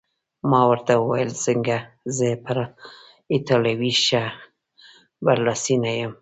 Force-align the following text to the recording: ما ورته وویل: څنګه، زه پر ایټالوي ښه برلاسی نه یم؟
ما 0.49 0.61
ورته 0.71 0.93
وویل: 0.97 1.31
څنګه، 1.45 1.77
زه 2.15 2.27
پر 2.45 2.57
ایټالوي 3.33 3.93
ښه 4.05 4.23
برلاسی 5.25 5.75
نه 5.83 5.91
یم؟ 5.99 6.13